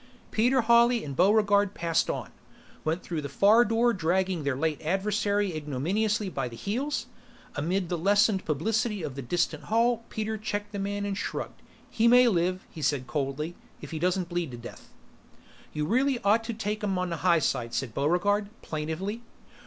[0.31, 2.31] Peter Hawley and Buregarde passed on,
[2.83, 7.05] went through the far door dragging their late adversary ignominiously by the heels.
[7.55, 11.61] Amid the lessened publicity of the distant hall, Peter checked the man and shrugged.
[11.87, 14.89] "He may live," he said coldly, "if he doesn't bleed to death."
[15.71, 19.21] "You really ought to take 'em on the high side," said Buregarde, plaintively.